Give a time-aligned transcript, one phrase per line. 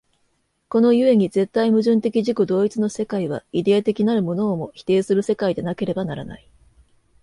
[0.67, 6.49] この故に絶対矛盾的自己同一の世界は、イデヤ的なるものをも否定する世界でなければならない。